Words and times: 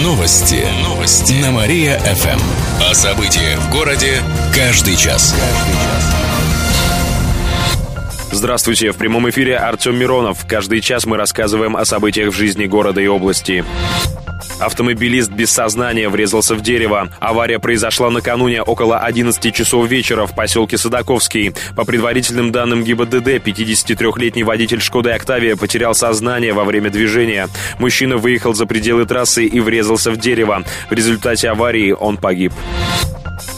Новости. 0.00 0.64
Новости. 0.82 1.34
На 1.34 1.50
Мария-ФМ. 1.50 2.40
О 2.90 2.94
событиях 2.94 3.58
в 3.58 3.70
городе 3.70 4.22
каждый 4.54 4.96
час. 4.96 5.34
Здравствуйте, 8.30 8.90
в 8.92 8.96
прямом 8.96 9.28
эфире 9.28 9.58
Артем 9.58 9.98
Миронов. 9.98 10.46
Каждый 10.48 10.80
час 10.80 11.04
мы 11.04 11.18
рассказываем 11.18 11.76
о 11.76 11.84
событиях 11.84 12.32
в 12.32 12.36
жизни 12.36 12.64
города 12.64 13.02
и 13.02 13.06
области. 13.06 13.66
Автомобилист 14.62 15.32
без 15.32 15.50
сознания 15.50 16.08
врезался 16.08 16.54
в 16.54 16.60
дерево. 16.60 17.08
Авария 17.18 17.58
произошла 17.58 18.10
накануне 18.10 18.62
около 18.62 19.00
11 19.00 19.52
часов 19.52 19.88
вечера 19.88 20.26
в 20.26 20.34
поселке 20.34 20.78
Садаковский. 20.78 21.52
По 21.74 21.84
предварительным 21.84 22.52
данным 22.52 22.84
ГИБДД, 22.84 23.44
53-летний 23.44 24.44
водитель 24.44 24.80
«Шкоды 24.80 25.10
Октавия» 25.10 25.56
потерял 25.56 25.94
сознание 25.94 26.52
во 26.52 26.64
время 26.64 26.90
движения. 26.90 27.48
Мужчина 27.78 28.18
выехал 28.18 28.54
за 28.54 28.66
пределы 28.66 29.04
трассы 29.04 29.46
и 29.46 29.58
врезался 29.58 30.12
в 30.12 30.16
дерево. 30.16 30.62
В 30.88 30.92
результате 30.92 31.48
аварии 31.48 31.90
он 31.90 32.16
погиб. 32.16 32.52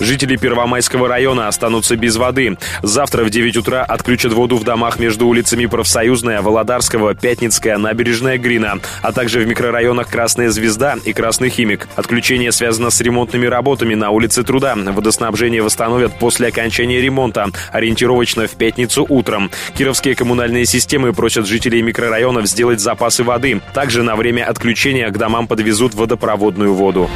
Жители 0.00 0.36
Первомайского 0.36 1.08
района 1.08 1.48
останутся 1.48 1.96
без 1.96 2.16
воды. 2.16 2.58
Завтра 2.82 3.24
в 3.24 3.30
9 3.30 3.56
утра 3.56 3.84
отключат 3.84 4.32
воду 4.32 4.56
в 4.56 4.64
домах 4.64 4.98
между 4.98 5.26
улицами 5.26 5.66
Профсоюзная, 5.66 6.42
Володарского, 6.42 7.14
Пятницкая, 7.14 7.78
Набережная 7.78 8.38
Грина, 8.38 8.80
а 9.02 9.12
также 9.12 9.40
в 9.40 9.46
микрорайонах 9.46 10.08
Красная 10.08 10.50
Звезда 10.50 10.96
и 11.04 11.12
Красный 11.12 11.48
Химик. 11.48 11.88
Отключение 11.96 12.52
связано 12.52 12.90
с 12.90 13.00
ремонтными 13.00 13.46
работами 13.46 13.94
на 13.94 14.10
улице 14.10 14.42
Труда. 14.42 14.74
Водоснабжение 14.76 15.62
восстановят 15.62 16.18
после 16.18 16.48
окончания 16.48 17.00
ремонта, 17.00 17.50
ориентировочно 17.72 18.46
в 18.46 18.52
пятницу 18.52 19.06
утром. 19.08 19.50
Кировские 19.76 20.14
коммунальные 20.16 20.66
системы 20.66 21.12
просят 21.12 21.46
жителей 21.46 21.82
микрорайонов 21.82 22.46
сделать 22.46 22.80
запасы 22.80 23.22
воды. 23.22 23.60
Также 23.72 24.02
на 24.02 24.16
время 24.16 24.44
отключения 24.44 25.08
к 25.10 25.18
домам 25.18 25.46
подвезут 25.46 25.94
водопроводную 25.94 26.74
воду. 26.74 27.08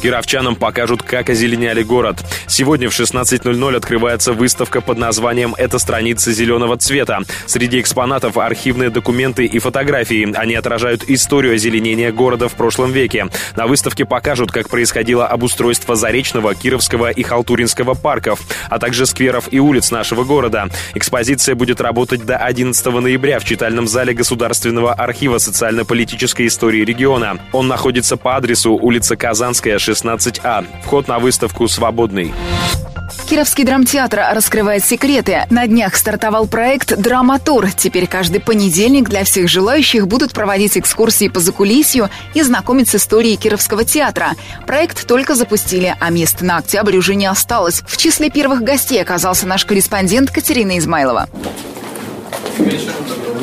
Кировчанам 0.00 0.56
покажут, 0.56 1.02
как 1.02 1.30
озеленяли 1.30 1.82
город. 1.82 2.16
Сегодня 2.46 2.88
в 2.88 2.98
16.00 2.98 3.76
открывается 3.76 4.32
выставка 4.32 4.80
под 4.80 4.98
названием 4.98 5.54
«Это 5.56 5.78
страницы 5.78 6.32
зеленого 6.32 6.76
цвета». 6.76 7.20
Среди 7.46 7.80
экспонатов 7.80 8.36
архивные 8.36 8.90
документы 8.90 9.46
и 9.46 9.58
фотографии. 9.58 10.32
Они 10.36 10.54
отражают 10.54 11.04
историю 11.08 11.54
озеленения 11.54 12.12
города 12.12 12.48
в 12.48 12.54
прошлом 12.54 12.92
веке. 12.92 13.26
На 13.56 13.66
выставке 13.66 14.04
покажут, 14.04 14.52
как 14.52 14.68
происходило 14.68 15.26
обустройство 15.26 15.96
Заречного, 15.96 16.54
Кировского 16.54 17.10
и 17.10 17.22
Халтуринского 17.22 17.94
парков, 17.94 18.40
а 18.70 18.78
также 18.78 19.06
скверов 19.06 19.48
и 19.50 19.58
улиц 19.58 19.90
нашего 19.90 20.24
города. 20.24 20.68
Экспозиция 20.94 21.54
будет 21.54 21.80
работать 21.80 22.24
до 22.24 22.36
11 22.36 22.86
ноября 22.86 23.38
в 23.38 23.44
читальном 23.44 23.86
зале 23.86 24.14
Государственного 24.14 24.92
архива 24.92 25.38
социально-политической 25.38 26.46
истории 26.46 26.84
региона. 26.84 27.38
Он 27.52 27.68
находится 27.68 28.16
по 28.16 28.36
адресу 28.36 28.72
улица 28.72 29.16
Казанская, 29.16 29.78
16А. 29.86 30.64
Вход 30.84 31.08
на 31.08 31.18
выставку 31.18 31.68
свободный. 31.68 32.34
Кировский 33.28 33.64
драмтеатр 33.64 34.22
раскрывает 34.32 34.84
секреты. 34.84 35.46
На 35.50 35.66
днях 35.66 35.96
стартовал 35.96 36.46
проект 36.46 36.96
«Драматур». 36.96 37.72
Теперь 37.72 38.06
каждый 38.06 38.40
понедельник 38.40 39.08
для 39.08 39.24
всех 39.24 39.48
желающих 39.48 40.06
будут 40.06 40.32
проводить 40.32 40.78
экскурсии 40.78 41.28
по 41.28 41.40
закулисью 41.40 42.08
и 42.34 42.42
знакомить 42.42 42.88
с 42.88 42.94
историей 42.94 43.36
Кировского 43.36 43.84
театра. 43.84 44.32
Проект 44.66 45.06
только 45.08 45.34
запустили, 45.34 45.94
а 45.98 46.10
мест 46.10 46.40
на 46.40 46.58
октябрь 46.58 46.96
уже 46.96 47.16
не 47.16 47.26
осталось. 47.26 47.82
В 47.86 47.96
числе 47.96 48.30
первых 48.30 48.62
гостей 48.62 49.02
оказался 49.02 49.46
наш 49.46 49.64
корреспондент 49.64 50.30
Катерина 50.30 50.78
Измайлова. 50.78 51.28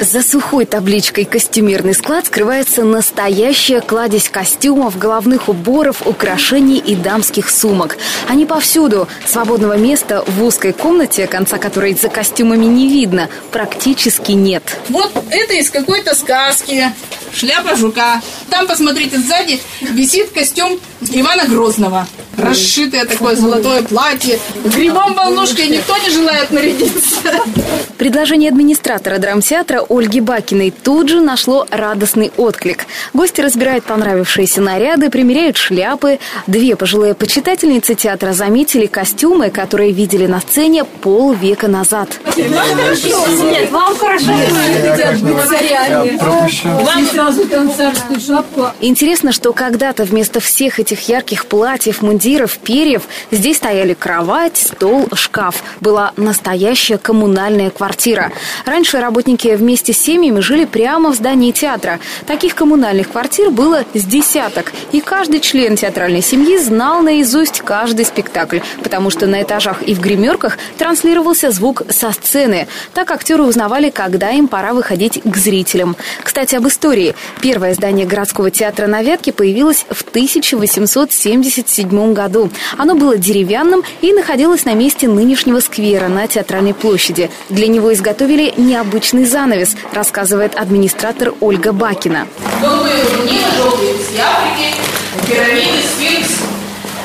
За 0.02 0.22
сухой 0.22 0.66
табличкой 0.66 1.26
«Костюмерный 1.26 1.94
склад» 1.94 2.26
скрывается 2.26 2.84
настоящая 2.84 3.80
кладезь 3.80 4.28
костюмов, 4.28 4.98
головных 4.98 5.50
уборов, 5.50 6.06
украшений 6.06 6.78
и 6.78 6.96
дамских 6.96 7.50
сумок. 7.50 7.98
Они 8.28 8.46
повсюду. 8.46 9.08
Свободного 9.26 9.78
места 9.78 10.24
в 10.28 10.44
узкой 10.44 10.74
комнате, 10.74 11.28
конца 11.28 11.58
которой 11.58 11.94
за 11.94 12.10
костюмами 12.10 12.66
не 12.66 12.90
видно, 12.90 13.30
практически 13.52 14.34
нет. 14.34 14.64
Вот 14.90 15.12
это 15.30 15.54
из 15.54 15.70
какой-то 15.70 16.16
сказки. 16.16 16.92
Шляпа 17.34 17.76
жука. 17.76 18.22
Там, 18.50 18.68
посмотрите, 18.68 19.20
сзади 19.20 19.62
висит 19.82 20.32
костюм 20.32 20.80
Ивана 21.02 21.46
Грозного. 21.48 22.08
Расшитое 22.38 23.06
такое 23.06 23.36
золотое 23.36 23.84
платье. 23.84 24.40
Грибом 24.66 25.14
волнушкой 25.14 25.68
никто 25.68 25.96
не 25.98 26.10
желает 26.10 26.52
нарядиться. 26.52 27.16
Предложение 27.98 28.50
администратора 28.50 29.18
драмтеатра 29.20 29.84
Ольги 29.88 30.20
Бакиной 30.20 30.72
тут 30.72 31.10
же 31.10 31.22
нашло 31.22 31.68
радостный 31.70 32.32
отклик. 32.38 32.86
Гости 33.14 33.40
разбирают 33.42 33.86
понравившиеся 33.86 34.62
наряды, 34.62 35.10
примеряют 35.10 35.58
шляпы. 35.58 36.20
Две 36.48 36.76
пожилые 36.76 37.14
почитательницы 37.14 37.94
театра 37.94 38.34
заметили 38.34 38.88
костюмы, 38.88 39.52
которые 39.52 39.92
видели 39.92 40.26
на 40.26 40.42
сцене 40.42 40.86
полвека 40.86 41.68
назад. 41.68 42.10
Нет, 42.36 43.72
вам 43.72 43.96
хорошо 43.96 44.32
Вам 46.64 47.06
сразу 47.08 47.48
концертную 47.48 48.20
шапку. 48.20 48.68
Интересно, 48.82 49.32
что 49.32 49.54
когда-то 49.54 50.04
вместо 50.04 50.40
всех 50.40 50.80
этих 50.80 51.08
ярких 51.08 51.46
платьев, 51.46 52.02
мундиров, 52.02 52.23
перьев 52.64 53.04
здесь 53.32 53.58
стояли 53.58 53.94
кровать, 53.94 54.58
стол, 54.58 55.08
шкаф. 55.14 55.64
Была 55.82 56.14
настоящая 56.18 56.98
коммунальная 56.98 57.70
квартира. 57.70 58.32
Раньше 58.66 59.00
работники 59.00 59.56
вместе 59.56 59.94
с 59.94 59.98
семьями 59.98 60.40
жили 60.40 60.66
прямо 60.66 61.12
в 61.12 61.16
здании 61.16 61.52
театра. 61.52 62.00
Таких 62.26 62.56
коммунальных 62.56 63.12
квартир 63.12 63.50
было 63.50 63.84
с 63.94 64.06
десяток. 64.06 64.72
И 64.92 65.02
каждый 65.02 65.40
член 65.40 65.76
театральной 65.76 66.22
семьи 66.22 66.58
знал 66.58 67.02
наизусть 67.02 67.62
каждый 67.62 68.06
спектакль, 68.06 68.60
потому 68.82 69.10
что 69.10 69.28
на 69.28 69.42
этажах 69.42 69.82
и 69.84 69.94
в 69.94 70.00
гримерках 70.00 70.58
транслировался 70.78 71.52
звук 71.52 71.84
со 71.90 72.12
сцены. 72.12 72.68
Так 72.94 73.12
актеры 73.12 73.44
узнавали, 73.44 73.90
когда 73.90 74.32
им 74.32 74.48
пора 74.48 74.74
выходить 74.74 75.22
к 75.24 75.38
зрителям. 75.38 75.96
Кстати, 76.24 76.56
об 76.56 76.68
истории. 76.68 77.16
Первое 77.42 77.74
здание 77.74 78.06
городского 78.06 78.52
театра 78.52 78.88
на 78.88 79.02
Вятке 79.02 79.34
появилось 79.34 79.86
в 79.90 80.02
1877 80.02 82.13
году. 82.14 82.50
Оно 82.78 82.96
было 82.96 83.18
деревянным 83.18 83.84
и 84.02 84.14
находилось 84.14 84.66
на 84.66 84.74
месте 84.74 85.08
нынешнего 85.08 85.60
сквера 85.60 86.08
на 86.08 86.28
Театральной 86.28 86.74
площади. 86.74 87.30
Для 87.50 87.68
него 87.68 87.94
изготовили 87.94 88.54
необычный 88.58 89.26
занавес, 89.26 89.76
рассказывает 89.92 90.56
администратор 90.56 91.34
Ольга 91.40 91.72
Бакина. 91.74 92.28
Голубые 92.62 93.04
рубинины, 93.04 93.48
желтые 93.58 93.92
из 93.92 94.20
Африки, 94.20 94.76
пирамиды, 95.28 95.82
сфинкс. 95.96 96.30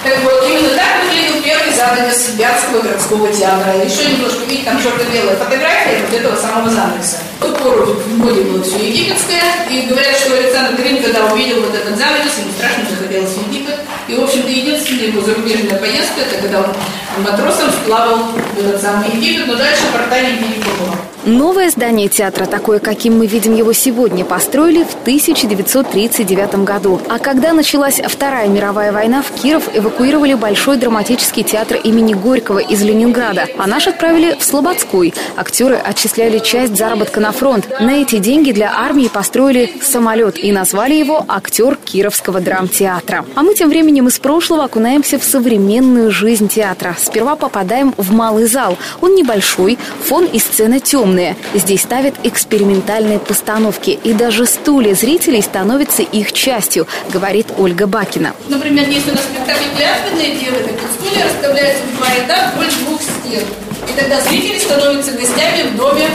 Так 0.05 0.17
вот, 0.23 0.45
именно 0.49 0.77
так 0.77 1.03
выглядел 1.05 1.43
первый 1.43 1.75
занавес 1.75 2.31
Вятского 2.37 2.83
городского 2.83 3.29
театра. 3.33 3.75
Еще 3.85 4.13
немножко, 4.13 4.45
видите, 4.47 4.65
там 4.65 4.81
черно-белая 4.81 5.37
фотография 5.37 6.05
вот 6.09 6.19
этого 6.19 6.37
самого 6.37 6.71
занавеса. 6.71 7.17
В 7.41 7.45
ту 7.45 7.53
пору 7.57 7.87
в 7.87 8.19
моде 8.19 8.43
было 8.43 8.63
все 8.63 8.79
египетское, 8.79 9.43
и 9.69 9.87
говорят, 9.87 10.17
что 10.17 10.35
Александр 10.35 10.81
Грин, 10.81 11.03
когда 11.03 11.27
увидел 11.27 11.63
вот 11.63 11.75
этот 11.75 11.99
занавес, 11.99 12.39
ему 12.39 12.53
страшно 12.57 12.85
захотелось 12.89 13.31
в 13.31 13.49
Египет. 13.49 13.68
И, 14.09 14.15
в 14.15 14.23
общем-то, 14.23 14.49
единственная 14.49 15.09
его 15.09 15.21
зарубежная 15.21 15.79
поездка, 15.79 16.23
это 16.23 16.41
когда 16.41 16.63
он 16.63 16.75
матросом 17.19 17.71
сплавал 17.71 18.31
этот 18.59 18.81
самый 18.81 19.11
Египет, 19.11 19.47
но 19.47 19.57
дальше 19.57 19.83
порта 19.93 20.21
не 20.21 20.63
было. 20.63 21.09
Новое 21.29 21.69
здание 21.69 22.09
театра, 22.09 22.47
такое, 22.47 22.79
каким 22.79 23.19
мы 23.19 23.27
видим 23.27 23.55
его 23.55 23.75
сегодня, 23.75 24.25
построили 24.25 24.85
в 24.85 24.95
1939 25.03 26.65
году. 26.65 27.01
А 27.09 27.19
когда 27.19 27.53
началась 27.53 28.01
Вторая 28.01 28.49
мировая 28.49 28.93
война, 28.93 29.21
в 29.21 29.31
Киров 29.33 29.65
эвакуировали 29.75 30.33
Большой 30.33 30.79
драматический 30.79 31.43
театр 31.43 31.79
имени 31.85 32.15
Горького 32.15 32.61
из 32.61 32.83
Ленинграда, 32.83 33.47
а 33.59 33.67
наш 33.67 33.89
отправили 33.89 34.37
в 34.39 34.45
Слободской. 34.45 35.13
Актеры 35.37 35.75
отчисляли 35.75 36.39
часть 36.39 36.77
заработка 36.77 37.21
на 37.21 37.33
фронт. 37.33 37.69
На 37.79 38.01
эти 38.01 38.19
деньги 38.19 38.53
для 38.53 38.73
армии 38.75 39.09
построили 39.09 39.75
самолет 39.83 40.43
и 40.43 40.51
назвали 40.51 40.95
его 40.95 41.25
«Актер 41.29 41.77
Кировского 41.85 42.41
драмтеатра». 42.41 43.27
А 43.35 43.43
мы 43.43 43.55
тем 43.55 43.69
временем 43.69 44.09
из 44.09 44.19
прошлого 44.19 44.65
окунаемся 44.65 45.19
в 45.19 45.25
современную 45.25 46.11
жизнь 46.11 46.49
театра. 46.49 46.97
Сперва 47.09 47.37
попадаем 47.37 47.95
в 47.97 48.13
малый 48.13 48.45
зал. 48.45 48.77
Он 49.01 49.15
небольшой, 49.15 49.79
фон 50.05 50.27
и 50.27 50.39
сцена 50.39 50.79
темные. 50.79 51.37
Здесь 51.55 51.81
ставят 51.81 52.15
экспериментальные 52.23 53.19
постановки, 53.19 53.99
и 54.05 54.13
даже 54.13 54.45
стулья 54.45 54.95
зрителей 54.95 55.41
становятся 55.41 56.03
их 56.03 56.35
частью, 56.35 56.87
говорит 57.11 57.47
Ольга 57.57 57.87
Бакина. 57.87 58.35
Например, 58.49 58.87
если 58.87 59.11
у 59.11 59.15
нас 59.15 59.25
спектакль 59.25 59.65
клятвенные 59.75 60.35
то 60.35 60.85
стулья 61.01 61.25
расставляются 61.25 61.83
в 61.85 61.97
два 61.97 62.09
ряда 62.15 62.53
вдоль 62.55 62.71
двух 62.85 63.01
стен. 63.01 63.43
И 63.89 63.99
тогда 63.99 64.21
зрители 64.21 64.59
становятся 64.59 65.13
гостями 65.13 65.71
в 65.73 65.77
доме 65.77 66.11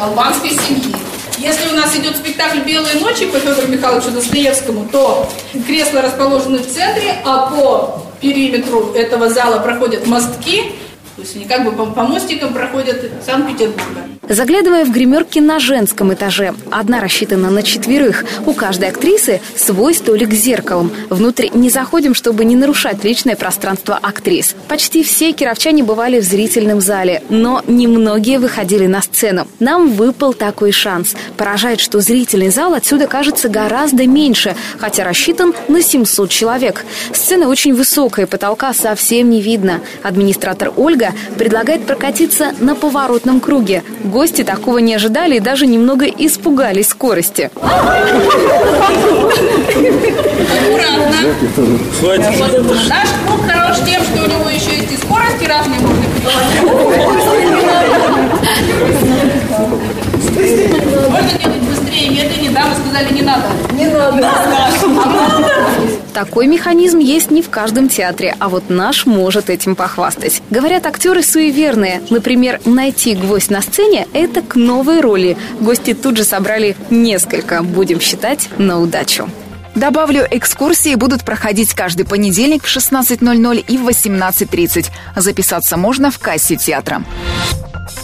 албанской 0.00 0.50
семьи. 0.50 0.96
Если 1.36 1.68
у 1.68 1.76
нас 1.76 1.94
идет 1.94 2.16
спектакль 2.16 2.60
«Белые 2.60 2.94
ночи» 2.94 3.26
по 3.26 3.38
Федору 3.38 3.68
Михайловичу 3.68 4.10
Достоевскому, 4.12 4.88
то 4.90 5.28
кресла 5.66 6.00
расположены 6.00 6.58
в 6.60 6.66
центре, 6.66 7.16
а 7.22 7.50
по 7.50 8.05
периметру 8.20 8.92
этого 8.94 9.28
зала 9.28 9.58
проходят 9.60 10.06
мостки, 10.06 10.62
То 11.16 11.22
есть 11.22 11.36
они 11.36 11.44
как 11.46 11.64
бы 11.64 11.72
по, 11.72 11.86
по 11.86 12.02
мостикам 12.02 12.52
проходят 12.52 13.10
Санкт-Петербурга. 13.24 14.15
Заглядывая 14.28 14.84
в 14.84 14.90
гримерки 14.90 15.38
на 15.38 15.60
женском 15.60 16.12
этаже, 16.12 16.54
одна 16.70 17.00
рассчитана 17.00 17.48
на 17.48 17.62
четверых. 17.62 18.24
У 18.44 18.54
каждой 18.54 18.88
актрисы 18.88 19.40
свой 19.54 19.94
столик 19.94 20.32
с 20.32 20.36
зеркалом. 20.36 20.90
Внутрь 21.10 21.48
не 21.54 21.70
заходим, 21.70 22.12
чтобы 22.12 22.44
не 22.44 22.56
нарушать 22.56 23.04
личное 23.04 23.36
пространство 23.36 23.96
актрис. 24.02 24.56
Почти 24.68 25.04
все 25.04 25.30
кировчане 25.30 25.84
бывали 25.84 26.18
в 26.20 26.24
зрительном 26.24 26.80
зале, 26.80 27.22
но 27.28 27.62
немногие 27.68 28.40
выходили 28.40 28.86
на 28.86 29.00
сцену. 29.00 29.46
Нам 29.60 29.92
выпал 29.92 30.34
такой 30.34 30.72
шанс. 30.72 31.14
Поражает, 31.36 31.78
что 31.78 32.00
зрительный 32.00 32.50
зал 32.50 32.74
отсюда 32.74 33.06
кажется 33.06 33.48
гораздо 33.48 34.06
меньше, 34.08 34.56
хотя 34.78 35.04
рассчитан 35.04 35.54
на 35.68 35.80
700 35.80 36.30
человек. 36.30 36.84
Сцена 37.12 37.48
очень 37.48 37.74
высокая, 37.74 38.26
потолка 38.26 38.74
совсем 38.74 39.30
не 39.30 39.40
видно. 39.40 39.80
Администратор 40.02 40.72
Ольга 40.76 41.12
предлагает 41.38 41.86
прокатиться 41.86 42.52
на 42.58 42.74
поворотном 42.74 43.38
круге. 43.38 43.84
Гости 44.16 44.44
такого 44.44 44.78
не 44.78 44.94
ожидали 44.94 45.36
и 45.36 45.40
даже 45.40 45.66
немного 45.66 46.06
испугались 46.06 46.88
скорости. 46.88 47.50
Аккуратно. 47.54 47.76
Наш 52.88 53.08
круг 53.26 53.46
хорош 53.46 53.76
тем, 53.84 54.02
что 54.02 54.22
у 54.22 54.26
него 54.26 54.48
еще 54.48 54.74
есть 54.74 54.90
и 54.90 54.96
скорости 54.96 55.44
разные 55.44 55.80
можно 55.80 56.06
Можно 61.10 61.35
быстрее, 61.96 62.10
медленнее, 62.10 62.50
да, 62.50 62.66
вы 62.66 62.74
сказали, 62.74 63.12
не 63.12 63.22
надо. 63.22 63.46
Не 63.72 63.86
надо. 63.86 64.32
Такой 66.12 66.46
механизм 66.46 66.98
есть 66.98 67.30
не 67.30 67.42
в 67.42 67.50
каждом 67.50 67.88
театре, 67.88 68.34
а 68.38 68.48
вот 68.48 68.70
наш 68.70 69.06
может 69.06 69.50
этим 69.50 69.76
похвастать. 69.76 70.42
Говорят, 70.50 70.86
актеры 70.86 71.22
суеверные. 71.22 72.00
Например, 72.08 72.60
найти 72.64 73.14
гвоздь 73.14 73.50
на 73.50 73.60
сцене– 73.60 74.06
это 74.12 74.40
к 74.40 74.56
новой 74.56 75.00
роли. 75.00 75.36
Гости 75.60 75.94
тут 75.94 76.16
же 76.16 76.24
собрали 76.24 76.76
несколько, 76.90 77.62
будем 77.62 78.00
считать, 78.00 78.48
на 78.56 78.80
удачу. 78.80 79.28
Добавлю, 79.74 80.26
экскурсии 80.30 80.94
будут 80.94 81.22
проходить 81.22 81.74
каждый 81.74 82.06
понедельник 82.06 82.64
в 82.64 82.74
16.00 82.74 83.64
и 83.68 83.76
в 83.76 83.86
18.30. 83.86 84.86
Записаться 85.16 85.76
можно 85.76 86.10
в 86.10 86.18
кассе 86.18 86.56
театра. 86.56 87.04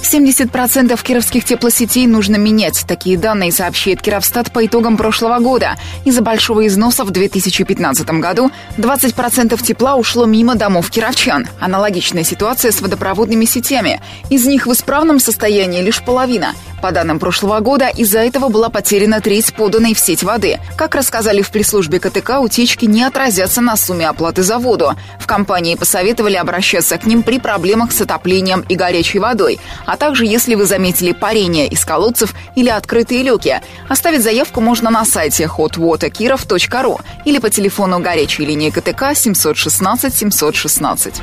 70% 0.02 1.02
кировских 1.02 1.44
теплосетей 1.44 2.06
нужно 2.06 2.36
менять. 2.36 2.84
Такие 2.86 3.16
данные 3.16 3.52
сообщает 3.52 4.02
Кировстат 4.02 4.52
по 4.52 4.64
итогам 4.66 4.96
прошлого 4.96 5.38
года. 5.38 5.76
Из-за 6.04 6.22
большого 6.22 6.66
износа 6.66 7.04
в 7.04 7.10
2015 7.10 8.08
году 8.20 8.50
20% 8.78 9.62
тепла 9.62 9.96
ушло 9.96 10.26
мимо 10.26 10.54
домов 10.54 10.90
кировчан. 10.90 11.46
Аналогичная 11.60 12.24
ситуация 12.24 12.72
с 12.72 12.80
водопроводными 12.80 13.44
сетями. 13.44 14.00
Из 14.30 14.46
них 14.46 14.66
в 14.66 14.72
исправном 14.72 15.20
состоянии 15.20 15.82
лишь 15.82 16.02
половина. 16.02 16.54
По 16.82 16.90
данным 16.90 17.20
прошлого 17.20 17.60
года, 17.60 17.86
из-за 17.86 18.18
этого 18.18 18.48
была 18.48 18.68
потеряна 18.68 19.20
треть 19.20 19.54
поданной 19.54 19.94
в 19.94 20.00
сеть 20.00 20.24
воды. 20.24 20.58
Как 20.76 20.96
рассказали 20.96 21.40
в 21.40 21.50
пресс-службе 21.52 22.00
КТК, 22.00 22.40
утечки 22.40 22.86
не 22.86 23.04
отразятся 23.04 23.60
на 23.60 23.76
сумме 23.76 24.08
оплаты 24.08 24.42
за 24.42 24.58
воду. 24.58 24.96
В 25.20 25.28
компании 25.28 25.76
посоветовали 25.76 26.34
обращаться 26.34 26.98
к 26.98 27.06
ним 27.06 27.22
при 27.22 27.38
проблемах 27.38 27.92
с 27.92 28.00
отоплением 28.00 28.64
и 28.68 28.74
горячей 28.74 29.20
водой, 29.20 29.60
а 29.92 29.98
также 29.98 30.24
если 30.24 30.54
вы 30.54 30.64
заметили 30.64 31.12
парение 31.12 31.68
из 31.68 31.84
колодцев 31.84 32.34
или 32.54 32.70
открытые 32.70 33.22
люки. 33.22 33.60
Оставить 33.90 34.22
заявку 34.22 34.62
можно 34.62 34.88
на 34.88 35.04
сайте 35.04 35.44
hotwaterkirov.ru 35.44 36.98
или 37.26 37.38
по 37.38 37.50
телефону 37.50 38.00
горячей 38.00 38.46
линии 38.46 38.70
КТК 38.70 39.14
716 39.14 40.14
716. 40.14 41.22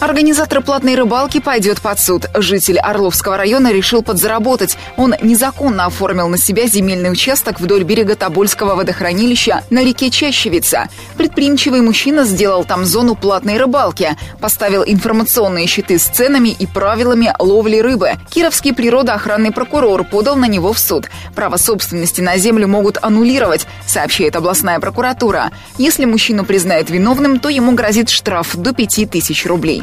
Организатор 0.00 0.60
платной 0.60 0.96
рыбалки 0.96 1.40
пойдет 1.40 1.80
под 1.80 1.98
суд. 1.98 2.26
Житель 2.34 2.78
Орловского 2.78 3.36
района 3.36 3.72
решил 3.72 4.02
подзаработать. 4.02 4.76
Он 4.96 5.14
незаконно 5.22 5.86
оформил 5.86 6.28
на 6.28 6.36
себя 6.36 6.66
земельный 6.66 7.10
участок 7.10 7.58
вдоль 7.58 7.84
берега 7.84 8.14
Тобольского 8.14 8.74
водохранилища 8.74 9.62
на 9.70 9.82
реке 9.82 10.10
Чащевица. 10.10 10.88
Предприимчивый 11.16 11.80
мужчина 11.80 12.24
сделал 12.24 12.64
там 12.64 12.84
зону 12.84 13.14
платной 13.14 13.56
рыбалки, 13.56 14.16
поставил 14.40 14.82
информационные 14.84 15.66
щиты 15.66 15.98
с 15.98 16.04
ценами 16.04 16.50
и 16.50 16.66
правилами 16.66 17.32
ловли 17.38 17.78
рыбы. 17.78 18.12
Кировский 18.30 18.74
природоохранный 18.74 19.52
прокурор 19.52 20.04
подал 20.04 20.36
на 20.36 20.46
него 20.46 20.72
в 20.72 20.78
суд. 20.78 21.08
Право 21.34 21.56
собственности 21.56 22.20
на 22.20 22.36
землю 22.36 22.68
могут 22.68 22.98
аннулировать, 23.00 23.66
сообщает 23.86 24.36
областная 24.36 24.80
прокуратура. 24.80 25.50
Если 25.78 26.04
мужчину 26.04 26.44
признают 26.44 26.90
виновным, 26.90 27.38
то 27.38 27.48
ему 27.48 27.72
грозит 27.72 28.10
штраф 28.10 28.54
до 28.56 28.74
5000 28.74 29.46
рублей. 29.46 29.82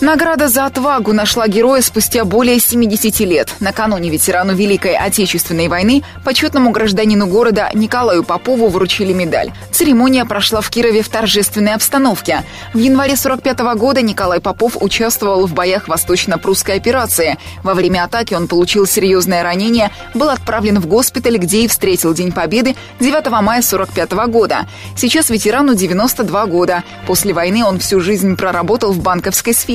Награда 0.00 0.48
за 0.48 0.66
отвагу 0.66 1.12
нашла 1.12 1.48
героя 1.48 1.80
спустя 1.80 2.24
более 2.24 2.58
70 2.58 3.20
лет. 3.20 3.54
Накануне 3.60 4.10
ветерану 4.10 4.54
Великой 4.54 4.96
Отечественной 4.96 5.68
войны 5.68 6.02
почетному 6.24 6.70
гражданину 6.70 7.26
города 7.26 7.70
Николаю 7.74 8.24
Попову 8.24 8.68
вручили 8.68 9.12
медаль. 9.12 9.52
Церемония 9.70 10.24
прошла 10.24 10.60
в 10.60 10.70
Кирове 10.70 11.02
в 11.02 11.08
торжественной 11.08 11.74
обстановке. 11.74 12.44
В 12.72 12.78
январе 12.78 13.16
45 13.16 13.58
года 13.76 14.02
Николай 14.02 14.40
Попов 14.40 14.76
участвовал 14.80 15.46
в 15.46 15.54
боях 15.54 15.88
Восточно-Прусской 15.88 16.76
операции. 16.76 17.38
Во 17.62 17.74
время 17.74 18.04
атаки 18.04 18.34
он 18.34 18.48
получил 18.48 18.86
серьезное 18.86 19.42
ранение, 19.42 19.90
был 20.14 20.28
отправлен 20.28 20.80
в 20.80 20.86
госпиталь, 20.86 21.38
где 21.38 21.64
и 21.64 21.68
встретил 21.68 22.14
День 22.14 22.32
Победы 22.32 22.76
9 23.00 23.30
мая 23.42 23.62
45 23.62 24.12
года. 24.28 24.66
Сейчас 24.96 25.30
ветерану 25.30 25.74
92 25.74 26.46
года. 26.46 26.84
После 27.06 27.32
войны 27.32 27.64
он 27.64 27.78
всю 27.78 28.00
жизнь 28.00 28.36
проработал 28.36 28.92
в 28.92 29.00
банковской 29.00 29.54
сфере. 29.54 29.73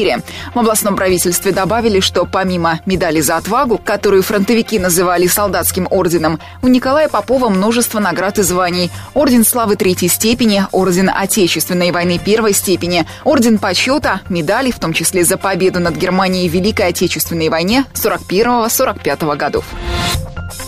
В 0.53 0.59
областном 0.59 0.95
правительстве 0.95 1.51
добавили, 1.51 1.99
что 1.99 2.25
помимо 2.25 2.79
медали 2.85 3.21
за 3.21 3.37
отвагу, 3.37 3.77
которую 3.77 4.23
фронтовики 4.23 4.79
называли 4.79 5.27
солдатским 5.27 5.87
орденом, 5.89 6.39
у 6.61 6.67
Николая 6.67 7.09
Попова 7.09 7.49
множество 7.49 7.99
наград 7.99 8.39
и 8.39 8.43
званий. 8.43 8.91
Орден 9.13 9.43
славы 9.43 9.75
третьей 9.75 10.09
степени, 10.09 10.65
орден 10.71 11.09
Отечественной 11.13 11.91
войны 11.91 12.19
первой 12.23 12.53
степени, 12.53 13.05
орден 13.23 13.57
почета, 13.57 14.21
медали, 14.29 14.71
в 14.71 14.79
том 14.79 14.93
числе 14.93 15.23
за 15.23 15.37
победу 15.37 15.79
над 15.79 15.95
Германией 15.95 16.49
в 16.49 16.53
Великой 16.53 16.87
Отечественной 16.87 17.49
войне 17.49 17.85
41-45 17.93 19.35
годов. 19.35 19.65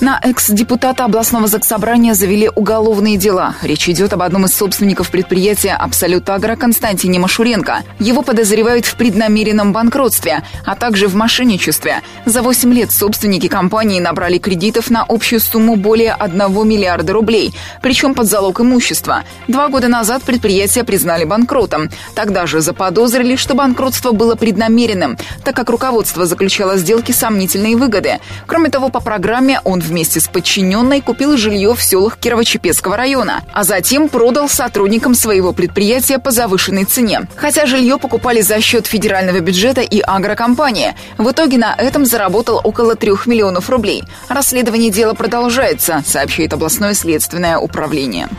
На 0.02 0.20
экс-депутата 0.20 1.06
областного 1.06 1.46
заксобрания 1.46 2.16
завели 2.16 2.50
уголовные 2.50 3.18
дела. 3.18 3.54
Речь 3.62 3.88
идет 3.88 4.14
об 4.14 4.24
одном 4.24 4.46
из 4.46 4.54
собственников 4.56 5.12
предприятия 5.12 5.74
«Абсолют 5.74 6.28
Агро» 6.28 6.56
Константине 6.56 7.20
Машуренко. 7.20 7.84
Его 8.00 8.24
подозревают 8.24 8.88
в 8.88 8.96
преднамеренном 8.96 9.74
банкротстве, 9.74 10.42
а 10.66 10.76
также 10.76 11.08
в 11.08 11.14
мошенничестве. 11.14 12.02
За 12.26 12.42
8 12.42 12.74
лет 12.74 12.92
собственники 12.92 13.48
компании 13.48 14.00
набрали 14.00 14.40
кредитов 14.40 14.90
на 14.90 15.06
общую 15.08 15.40
сумму 15.40 15.76
более 15.76 16.14
1 16.14 16.68
миллиарда 16.68 17.14
рублей, 17.14 17.54
причем 17.84 18.16
под 18.16 18.26
залог 18.26 18.60
имущества. 18.60 19.24
Два 19.48 19.68
года 19.68 19.88
назад 19.88 20.24
предприятие 20.24 20.84
признали 20.84 21.26
банкротом. 21.26 21.92
Тогда 22.16 22.48
же 22.48 22.62
заподозрили, 22.62 23.36
что 23.36 23.54
банкротство 23.54 24.14
было 24.14 24.34
преднамеренным, 24.34 25.20
так 25.44 25.56
как 25.56 25.70
руководство 25.70 26.26
заключало 26.26 26.78
сделки 26.78 27.12
сомнительные 27.12 27.78
выгоды. 27.78 28.20
Кроме 28.48 28.72
того, 28.72 28.90
по 28.90 29.00
программе 29.00 29.62
он 29.64 29.80
в 29.80 29.91
вместе 29.92 30.22
с 30.22 30.28
подчиненной 30.28 31.02
купил 31.02 31.38
жилье 31.38 31.76
в 31.76 31.84
селах 31.84 32.18
Кирово-Чепецкого 32.18 32.96
района, 32.96 33.44
а 33.54 33.64
затем 33.64 34.10
продал 34.10 34.50
сотрудникам 34.50 35.14
своего 35.14 35.52
предприятия 35.52 36.18
по 36.18 36.32
завышенной 36.32 36.86
цене. 36.86 37.28
Хотя 37.36 37.66
жилье 37.66 38.00
покупали 38.00 38.42
за 38.42 38.62
счет 38.62 38.88
федерального 38.88 39.40
бюджета 39.42 39.82
и 39.82 40.00
агрокомпании. 40.00 40.96
В 41.18 41.30
итоге 41.30 41.58
на 41.58 41.76
этом 41.76 42.06
заработал 42.06 42.62
около 42.64 42.96
трех 42.96 43.28
миллионов 43.28 43.70
рублей. 43.70 44.04
Расследование 44.30 44.92
дела 44.92 45.14
продолжается, 45.14 46.02
сообщает 46.06 46.54
областное 46.54 46.94
следственное 46.94 47.58
управление. 47.58 48.30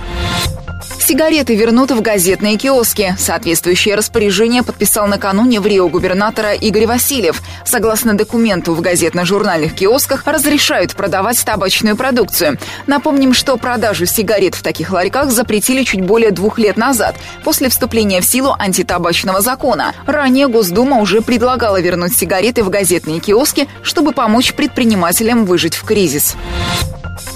Сигареты 1.04 1.56
вернут 1.56 1.90
в 1.90 2.00
газетные 2.00 2.56
киоски. 2.56 3.16
Соответствующее 3.18 3.96
распоряжение 3.96 4.62
подписал 4.62 5.08
накануне 5.08 5.58
в 5.58 5.66
Рио 5.66 5.88
губернатора 5.88 6.52
Игорь 6.52 6.86
Васильев. 6.86 7.42
Согласно 7.64 8.14
документу, 8.14 8.72
в 8.72 8.80
газетно-журнальных 8.80 9.74
киосках 9.74 10.22
разрешают 10.24 10.94
продавать 10.94 11.44
табачную 11.44 11.96
продукцию. 11.96 12.56
Напомним, 12.86 13.34
что 13.34 13.56
продажу 13.56 14.06
сигарет 14.06 14.54
в 14.54 14.62
таких 14.62 14.92
ларьках 14.92 15.32
запретили 15.32 15.82
чуть 15.82 16.02
более 16.02 16.30
двух 16.30 16.56
лет 16.56 16.76
назад, 16.76 17.16
после 17.42 17.68
вступления 17.68 18.20
в 18.20 18.24
силу 18.24 18.54
антитабачного 18.56 19.40
закона. 19.40 19.94
Ранее 20.06 20.46
Госдума 20.46 20.98
уже 20.98 21.20
предлагала 21.20 21.80
вернуть 21.80 22.16
сигареты 22.16 22.62
в 22.62 22.70
газетные 22.70 23.18
киоски, 23.18 23.66
чтобы 23.82 24.12
помочь 24.12 24.54
предпринимателям 24.54 25.46
выжить 25.46 25.74
в 25.74 25.82
кризис. 25.82 26.36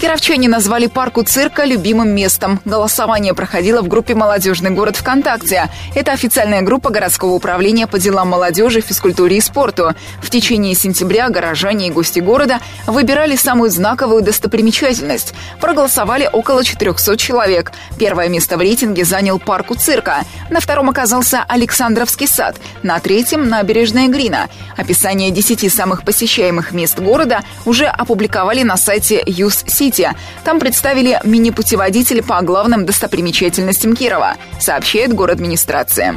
Кировчане 0.06 0.48
назвали 0.48 0.86
парку 0.86 1.24
цирка 1.24 1.64
любимым 1.64 2.10
местом. 2.10 2.60
Голосование 2.64 3.34
проходило 3.34 3.82
в 3.82 3.88
группе 3.88 4.14
«Молодежный 4.14 4.70
город 4.70 4.94
ВКонтакте». 4.94 5.68
Это 5.96 6.12
официальная 6.12 6.62
группа 6.62 6.90
городского 6.90 7.32
управления 7.32 7.88
по 7.88 7.98
делам 7.98 8.28
молодежи, 8.28 8.82
физкультуре 8.82 9.38
и 9.38 9.40
спорту. 9.40 9.96
В 10.22 10.30
течение 10.30 10.76
сентября 10.76 11.28
горожане 11.28 11.88
и 11.88 11.90
гости 11.90 12.20
города 12.20 12.60
выбирали 12.86 13.34
самую 13.34 13.68
знаковую 13.68 14.22
достопримечательность. 14.22 15.34
Проголосовали 15.60 16.30
около 16.32 16.62
400 16.62 17.16
человек. 17.16 17.72
Первое 17.98 18.28
место 18.28 18.56
в 18.56 18.60
рейтинге 18.60 19.04
занял 19.04 19.40
парк 19.40 19.72
у 19.72 19.74
цирка. 19.74 20.18
На 20.50 20.60
втором 20.60 20.88
оказался 20.88 21.44
Александровский 21.48 22.28
сад. 22.28 22.54
На 22.84 23.00
третьем– 23.00 23.48
набережная 23.50 24.06
Грина. 24.06 24.50
Описание 24.76 25.32
10 25.32 25.72
самых 25.72 26.04
посещаемых 26.04 26.70
мест 26.70 26.96
города 27.00 27.40
уже 27.64 27.86
опубликовали 27.86 28.62
на 28.62 28.76
сайте 28.76 29.20
Юс 29.26 29.64
Сити. 29.66 29.95
Там 30.44 30.58
представили 30.58 31.20
мини-путеводитель 31.24 32.22
по 32.22 32.40
главным 32.42 32.84
достопримечательностям 32.86 33.94
Кирова, 33.94 34.34
сообщает 34.58 35.12
город 35.12 35.36
администрация. 35.36 36.16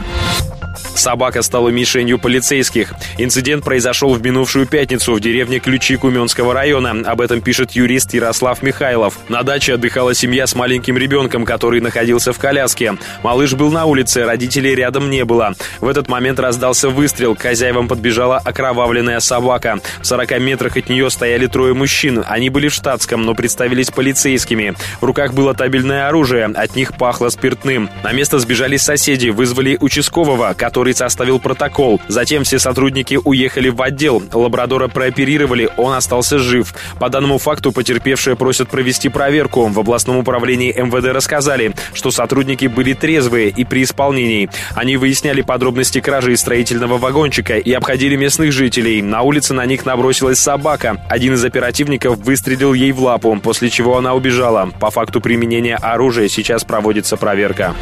Собака 1.00 1.41
стала 1.44 1.70
мишенью 1.70 2.20
полицейских. 2.20 2.94
Инцидент 3.18 3.63
произошел 3.63 4.13
в 4.13 4.22
минувшую 4.22 4.68
пятницу 4.68 5.13
в 5.13 5.22
деревне 5.22 5.60
Ключи 5.60 5.96
Куменского 5.96 6.53
района. 6.53 7.10
Об 7.10 7.22
этом 7.22 7.39
пишет 7.39 7.72
юрист 7.72 8.13
Ярослав 8.13 8.62
Михайлов. 8.62 9.18
На 9.29 9.44
даче 9.44 9.75
отдыхала 9.75 10.13
семья 10.13 10.46
с 10.46 10.56
маленьким 10.56 10.98
ребенком, 10.98 11.46
который 11.46 11.79
находился 11.79 12.34
в 12.34 12.38
коляске. 12.38 12.98
Малыш 13.24 13.53
был 13.53 13.72
на 13.72 13.86
улице, 13.86 14.25
родителей 14.25 14.75
рядом 14.75 15.10
не 15.10 15.24
было. 15.24 15.56
В 15.79 15.88
этот 15.88 16.10
момент 16.10 16.38
раздался 16.38 16.89
выстрел. 16.89 17.34
К 17.34 17.44
хозяевам 17.44 17.88
подбежала 17.88 18.38
окровавленная 18.38 19.22
собака. 19.22 19.79
В 20.01 20.06
40 20.06 20.38
метрах 20.41 20.75
от 20.75 20.89
нее 20.89 21.10
стояли 21.10 21.48
трое 21.48 21.74
мужчин. 21.74 22.25
Они 22.27 22.50
были 22.50 22.68
в 22.68 22.74
штатском, 22.74 23.22
но 23.22 23.36
представились 23.36 23.89
полицейскими. 23.89 24.75
В 25.00 25.06
руках 25.06 25.34
было 25.34 25.53
табельное 25.53 26.10
оружие. 26.10 26.48
От 26.48 26.75
них 26.75 26.98
пахло 26.98 27.29
спиртным. 27.29 27.89
На 28.03 28.12
место 28.12 28.38
сбежали 28.39 28.75
соседи, 28.75 29.29
вызвали 29.29 29.77
участкового, 29.79 30.53
который 30.58 30.88
составил 30.98 31.39
протокол. 31.39 32.01
Затем 32.08 32.43
все 32.43 32.60
сотрудники 32.60 33.19
уехали 33.24 33.69
в 33.69 33.81
отдел. 33.81 34.22
Лабрадора 34.34 34.88
прооперировали, 34.88 35.69
он 35.77 35.93
остался 35.93 36.39
жив. 36.39 36.74
По 37.00 37.10
данному 37.10 37.38
факту 37.38 37.72
потерпевшие 37.72 38.36
просят 38.36 38.69
провести 38.69 39.10
проверку. 39.10 39.67
В 39.67 39.79
областном 39.79 40.17
управлении 40.17 40.74
МВД 40.74 41.13
рассказали, 41.13 41.74
что 41.93 42.12
сотрудники 42.12 42.65
были 42.67 42.93
трезвые 42.93 43.50
и 43.50 43.65
при 43.65 43.84
исполнении. 43.84 44.50
Они 44.75 44.98
выясняли 44.98 45.41
подробности 45.41 46.00
кражи 46.00 46.34
из 46.34 46.41
строительного 46.41 46.98
вагончика 46.98 47.58
и 47.58 47.72
обходили 47.74 48.15
местных 48.15 48.51
жителей. 48.51 49.01
На 49.01 49.22
улице 49.22 49.53
на 49.53 49.65
них 49.65 49.86
набросилась 49.86 50.39
собака. 50.39 51.01
Один 51.10 51.34
из 51.34 51.43
оперативников 51.43 52.17
выстрелил 52.17 52.74
ей 52.74 52.91
в 52.91 53.01
лапу, 53.01 53.39
после 53.41 53.69
чего 53.69 53.98
она 53.98 54.13
убежала. 54.13 54.69
По 54.79 54.91
факту 54.91 55.22
применения 55.22 55.75
оружия 55.75 56.27
сейчас 56.27 56.63
проводится 56.63 57.17
проверка. 57.17 57.75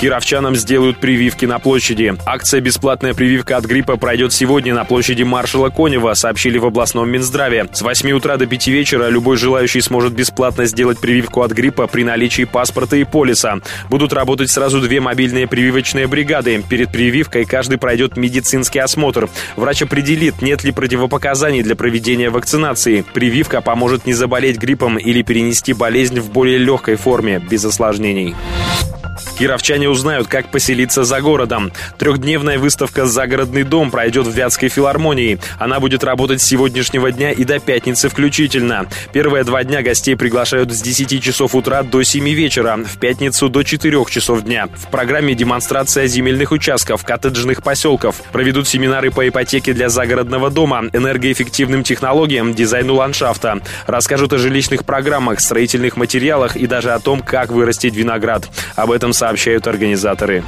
Кировчанам 0.00 0.56
сделают 0.56 0.98
прививки 0.98 1.46
на 1.46 1.58
площади. 1.58 1.93
Акция 2.26 2.60
«Бесплатная 2.60 3.14
прививка 3.14 3.56
от 3.56 3.66
гриппа» 3.66 3.96
пройдет 3.96 4.32
сегодня 4.32 4.74
на 4.74 4.84
площади 4.84 5.22
маршала 5.22 5.70
Конева, 5.70 6.14
сообщили 6.14 6.58
в 6.58 6.66
областном 6.66 7.08
Минздраве. 7.08 7.68
С 7.72 7.82
8 7.82 8.10
утра 8.10 8.36
до 8.36 8.46
5 8.46 8.66
вечера 8.66 9.08
любой 9.08 9.36
желающий 9.36 9.80
сможет 9.80 10.12
бесплатно 10.12 10.66
сделать 10.66 10.98
прививку 10.98 11.42
от 11.42 11.52
гриппа 11.52 11.86
при 11.86 12.02
наличии 12.02 12.44
паспорта 12.44 12.96
и 12.96 13.04
полиса. 13.04 13.58
Будут 13.90 14.12
работать 14.12 14.50
сразу 14.50 14.80
две 14.80 15.00
мобильные 15.00 15.46
прививочные 15.46 16.08
бригады. 16.08 16.64
Перед 16.68 16.90
прививкой 16.90 17.44
каждый 17.44 17.78
пройдет 17.78 18.16
медицинский 18.16 18.80
осмотр. 18.80 19.28
Врач 19.54 19.82
определит, 19.82 20.42
нет 20.42 20.64
ли 20.64 20.72
противопоказаний 20.72 21.62
для 21.62 21.76
проведения 21.76 22.30
вакцинации. 22.30 23.04
Прививка 23.14 23.60
поможет 23.60 24.04
не 24.04 24.14
заболеть 24.14 24.58
гриппом 24.58 24.98
или 24.98 25.22
перенести 25.22 25.72
болезнь 25.72 26.18
в 26.18 26.30
более 26.32 26.58
легкой 26.58 26.96
форме, 26.96 27.40
без 27.48 27.64
осложнений. 27.64 28.34
Кировчане 29.38 29.88
узнают, 29.88 30.28
как 30.28 30.50
поселиться 30.50 31.04
за 31.04 31.20
городом. 31.20 31.72
Трехдневная 31.98 32.58
выставка 32.58 33.06
«Загородный 33.06 33.64
дом» 33.64 33.90
пройдет 33.90 34.26
в 34.26 34.30
Вятской 34.30 34.68
филармонии. 34.68 35.38
Она 35.58 35.80
будет 35.80 36.04
работать 36.04 36.40
с 36.42 36.44
сегодняшнего 36.44 37.10
дня 37.10 37.32
и 37.32 37.44
до 37.44 37.58
пятницы 37.58 38.08
включительно. 38.08 38.86
Первые 39.12 39.44
два 39.44 39.64
дня 39.64 39.82
гостей 39.82 40.16
приглашают 40.16 40.72
с 40.72 40.80
10 40.80 41.22
часов 41.22 41.54
утра 41.54 41.82
до 41.82 42.02
7 42.02 42.28
вечера, 42.30 42.76
в 42.76 42.98
пятницу 42.98 43.48
до 43.48 43.62
4 43.62 44.04
часов 44.08 44.42
дня. 44.42 44.68
В 44.74 44.88
программе 44.90 45.34
демонстрация 45.34 46.06
земельных 46.06 46.52
участков, 46.52 47.04
коттеджных 47.04 47.62
поселков. 47.62 48.22
Проведут 48.32 48.68
семинары 48.68 49.10
по 49.10 49.26
ипотеке 49.26 49.72
для 49.72 49.88
загородного 49.88 50.50
дома, 50.50 50.84
энергоэффективным 50.92 51.82
технологиям, 51.82 52.54
дизайну 52.54 52.94
ландшафта. 52.94 53.60
Расскажут 53.86 54.32
о 54.32 54.38
жилищных 54.38 54.84
программах, 54.84 55.40
строительных 55.40 55.96
материалах 55.96 56.56
и 56.56 56.66
даже 56.66 56.92
о 56.92 57.00
том, 57.00 57.20
как 57.20 57.50
вырастить 57.50 57.94
виноград. 57.94 58.48
Об 58.76 58.90
этом 58.90 59.12
сообщают 59.14 59.66
организаторы. 59.66 60.44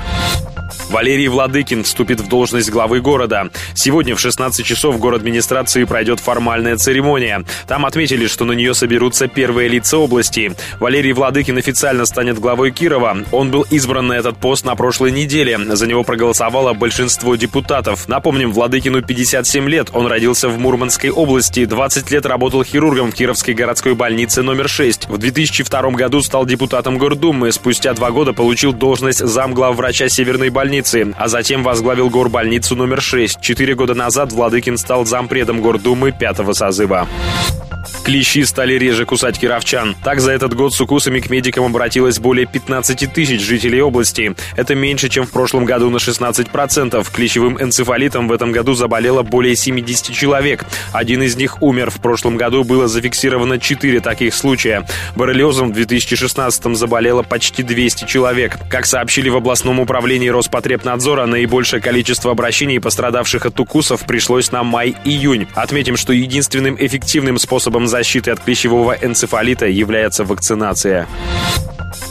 Валерий 0.91 1.29
Владыкин 1.29 1.85
вступит 1.85 2.21
в 2.21 2.29
должность 2.29 2.71
главы 2.71 3.01
города. 3.01 3.51
Сегодня 3.75 4.15
в 4.15 4.21
16 4.21 4.65
часов 4.65 4.99
город 4.99 5.21
администрации 5.21 5.85
пройдет 5.85 6.21
формальная 6.21 6.77
церемония. 6.77 7.45
Там 7.67 7.87
отметили, 7.87 8.27
что 8.27 8.45
на 8.45 8.53
нее 8.53 8.75
соберутся 8.75 9.27
первые 9.27 9.69
лица 9.69 9.99
области. 9.99 10.53
Валерий 10.79 11.13
Владыкин 11.13 11.59
официально 11.59 12.07
станет 12.07 12.39
главой 12.39 12.71
Кирова. 12.71 13.19
Он 13.33 13.51
был 13.51 13.63
избран 13.71 14.09
на 14.09 14.13
этот 14.15 14.39
пост 14.39 14.65
на 14.65 14.75
прошлой 14.77 15.11
неделе. 15.11 15.59
За 15.59 15.87
него 15.87 16.05
проголосовало 16.05 16.73
большинство 16.73 17.35
депутатов. 17.37 18.09
Напомним, 18.09 18.53
Владыкину 18.53 19.03
57 19.03 19.69
лет. 19.69 19.89
Он 19.93 20.07
родился 20.07 20.49
в 20.49 20.59
Мурманской 20.59 21.11
области. 21.11 21.65
20 21.65 22.11
лет 22.11 22.27
работал 22.27 22.63
хирургом 22.63 23.11
в 23.11 23.15
Кировской 23.15 23.55
городской 23.55 23.95
больнице 23.95 24.43
номер 24.43 24.69
6. 24.69 25.09
В 25.09 25.19
2002 25.19 25.91
году 25.91 26.23
стал 26.23 26.47
депутатом 26.47 26.99
Гордумы. 26.99 27.51
Спустя 27.51 27.93
два 27.95 28.11
года 28.11 28.33
получил 28.33 28.56
должность 28.57 29.19
замглавврача 29.19 30.09
Северной 30.09 30.51
больницы, 30.51 31.15
а 31.17 31.29
затем 31.29 31.63
возглавил 31.63 32.11
горбольницу 32.11 32.77
номер 32.77 33.01
6. 33.01 33.41
Четыре 33.41 33.75
года 33.75 33.95
назад 33.95 34.33
Владыкин 34.33 34.79
стал 34.79 35.05
зампредом 35.05 35.61
Гордумы 35.61 36.13
пятого 36.13 36.53
созыва. 36.53 37.07
Клещи 38.07 38.45
стали 38.45 38.75
реже 38.75 39.05
кусать 39.05 39.37
кировчан. 39.37 39.97
Так, 40.05 40.21
за 40.21 40.31
этот 40.31 40.55
год 40.55 40.73
с 40.73 40.81
укусами 40.81 41.19
к 41.19 41.29
медикам 41.29 41.65
обратилось 41.65 42.21
более 42.21 42.47
15 42.47 43.13
тысяч 43.13 43.41
жителей 43.41 43.81
области. 43.83 44.37
Это 44.55 44.77
меньше, 44.77 45.09
чем 45.09 45.27
в 45.27 45.33
прошлом 45.33 45.65
году 45.65 45.91
на 45.91 45.97
16%. 45.97 47.05
Клещевым 47.13 47.61
энцефалитом 47.61 48.29
в 48.29 48.33
этом 48.33 48.53
году 48.53 48.75
заболело 48.75 49.25
более 49.25 49.57
70 49.57 50.15
человек. 50.15 50.65
Один 50.93 51.21
из 51.25 51.35
них 51.35 51.61
умер. 51.65 51.91
В 51.91 52.01
прошлом 52.01 52.37
году 52.37 52.63
было 52.63 52.87
зафиксировано 52.87 53.59
4 53.59 53.99
таких 53.99 54.37
случая. 54.37 54.87
Боррелиозом 55.17 55.73
в 55.73 55.75
2016 55.75 56.77
заболело 56.77 57.25
почти 57.25 57.65
200 57.65 58.05
человек. 58.05 58.57
Как 58.71 58.87
сообщили 58.87 59.31
в 59.31 59.37
областном 59.37 59.81
управлении 59.81 60.29
Роспотребнадзора, 60.29 61.27
наибольшее 61.27 61.83
количество 61.83 62.31
обращений 62.31 62.79
пострадавших 62.79 63.47
от 63.47 63.59
укусов 63.59 64.07
пришлось 64.07 64.53
на 64.53 64.63
май-июнь. 64.63 65.49
Отметим, 65.57 65.97
что 65.97 66.13
единственным 66.13 66.77
эффективным 66.79 67.41
способом 67.41 67.89
защиты 67.97 68.31
от 68.31 68.41
клещевого 68.41 68.93
энцефалита 68.93 69.67
является 69.67 70.25
вакцинация. 70.25 71.07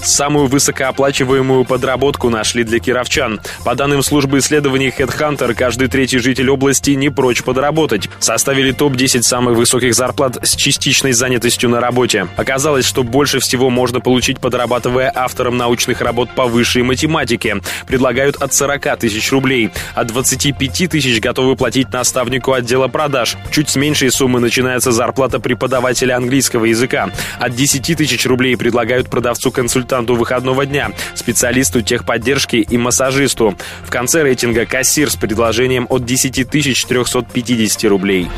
Самую 0.06 0.48
высокооплачиваемую 0.48 1.66
подработку 1.66 2.30
нашли 2.30 2.64
для 2.64 2.80
кировчан. 2.80 3.42
По 3.64 3.76
данным 3.76 4.04
службы 4.04 4.38
исследований 4.38 4.94
HeadHunter, 4.96 5.54
каждый 5.56 5.88
третий 5.88 6.20
житель 6.20 6.50
области 6.50 6.92
не 6.92 7.10
прочь 7.10 7.44
подработать. 7.44 8.10
Составили 8.20 8.72
топ-10 8.72 9.24
самых 9.24 9.58
высоких 9.58 9.96
зарплат 9.96 10.38
с 10.44 10.56
частичной 10.56 11.14
занятостью 11.14 11.70
на 11.70 11.80
работе. 11.80 12.28
Оказалось, 12.38 12.86
что 12.86 13.04
больше 13.04 13.40
всего 13.40 13.70
можно 13.70 14.00
получить, 14.00 14.40
подрабатывая 14.40 15.12
автором 15.14 15.58
научных 15.58 16.02
работ 16.02 16.30
по 16.36 16.46
высшей 16.46 16.84
математике. 16.84 17.62
Предлагают 17.88 18.36
от 18.36 18.54
40 18.54 19.00
тысяч 19.00 19.32
рублей. 19.32 19.72
От 19.96 20.08
25 20.08 20.90
тысяч 20.90 21.20
готовы 21.20 21.56
платить 21.56 21.92
наставнику 21.92 22.54
отдела 22.54 22.88
продаж. 22.88 23.38
Чуть 23.52 23.70
с 23.70 23.76
меньшей 23.76 24.12
суммы 24.12 24.40
начинается 24.40 24.92
зарплата 24.92 25.40
преподавателя 25.40 26.16
английского 26.16 26.66
языка. 26.66 27.10
От 27.40 27.56
10 27.56 27.98
тысяч 27.98 28.26
рублей 28.26 28.56
предлагают 28.56 29.10
продавцу-консультанту 29.10 29.75
консультанту 29.76 30.16
выходного 30.16 30.66
дня, 30.66 30.92
специалисту 31.16 31.82
техподдержки 31.82 32.56
и 32.56 32.78
массажисту. 32.78 33.56
В 33.84 33.90
конце 33.90 34.24
рейтинга 34.24 34.66
кассир 34.66 35.12
с 35.12 35.18
предложением 35.18 35.86
от 35.90 36.06
10 36.06 36.50
350 36.50 37.84
рублей. 37.90 38.30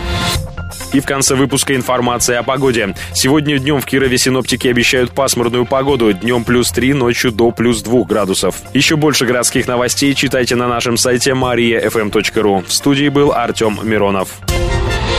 И 0.93 0.99
в 0.99 1.05
конце 1.05 1.35
выпуска 1.35 1.75
информация 1.75 2.39
о 2.39 2.43
погоде. 2.43 2.95
Сегодня 3.13 3.59
днем 3.59 3.79
в 3.79 3.85
Кирове 3.85 4.17
синоптики 4.17 4.67
обещают 4.67 5.11
пасмурную 5.11 5.67
погоду. 5.67 6.11
Днем 6.11 6.43
плюс 6.43 6.71
3, 6.71 6.93
ночью 6.93 7.31
до 7.31 7.51
плюс 7.51 7.83
2 7.83 8.05
градусов. 8.05 8.55
Еще 8.73 8.95
больше 8.95 9.25
городских 9.27 9.67
новостей 9.67 10.15
читайте 10.15 10.55
на 10.55 10.67
нашем 10.67 10.97
сайте 10.97 11.31
mariafm.ru. 11.31 12.65
В 12.67 12.73
студии 12.73 13.09
был 13.09 13.31
Артем 13.31 13.79
Миронов. 13.83 14.29